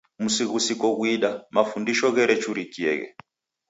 [0.23, 3.05] Msughusiko ghuida, mafundisho gherechurikieghe..